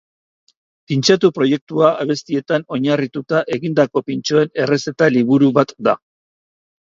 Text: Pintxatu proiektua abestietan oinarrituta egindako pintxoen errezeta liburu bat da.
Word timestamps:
Pintxatu 0.91 1.29
proiektua 1.35 1.91
abestietan 2.05 2.65
oinarrituta 2.77 3.43
egindako 3.59 4.03
pintxoen 4.09 4.51
errezeta 4.65 5.11
liburu 5.19 5.53
bat 5.61 5.77
da. 5.91 5.97